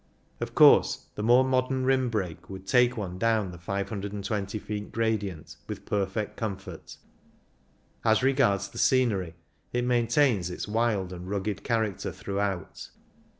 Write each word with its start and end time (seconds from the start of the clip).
Of 0.39 0.55
course 0.55 1.09
the 1.13 1.21
more 1.21 1.43
modern 1.43 1.85
rim 1.85 2.09
brake 2.09 2.49
would 2.49 2.65
take 2.65 2.97
one 2.97 3.19
down 3.19 3.51
the 3.51 3.59
524 3.59 4.59
feet 4.65 4.91
gradient 4.91 5.57
with 5.67 5.85
perfect 5.85 6.35
comfort. 6.37 6.97
As 8.03 8.21
r^ards 8.21 8.71
the 8.71 8.79
scenery, 8.79 9.35
it 9.73 9.85
main 9.85 10.07
tains 10.07 10.49
its 10.49 10.67
wild 10.67 11.13
and 11.13 11.29
rugged 11.29 11.63
character 11.63 12.11
through 12.11 12.39
out. 12.39 12.89